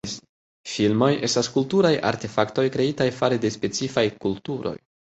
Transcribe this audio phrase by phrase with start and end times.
[0.75, 4.77] Filmoj estas kulturaj artefaktoj kreitaj fare de specifaj kulturoj.